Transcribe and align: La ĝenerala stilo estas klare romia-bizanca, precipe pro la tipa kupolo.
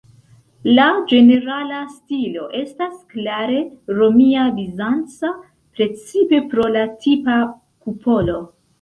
La 0.77 0.85
ĝenerala 1.11 1.81
stilo 1.97 2.47
estas 2.61 2.97
klare 3.13 3.61
romia-bizanca, 4.01 5.33
precipe 5.79 6.45
pro 6.51 6.71
la 6.79 6.91
tipa 7.09 7.41
kupolo. 7.57 8.45